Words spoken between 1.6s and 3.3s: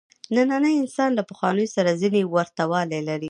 سره ځینې ورته والي لري.